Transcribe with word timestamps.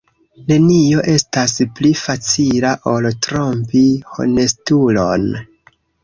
Nenio 0.45 1.01
estas 1.15 1.51
pli 1.79 1.91
facila, 1.99 2.71
ol 2.93 3.07
trompi 3.25 3.83
honestulon. 4.15 5.29